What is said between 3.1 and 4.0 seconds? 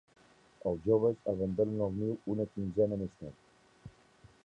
tard.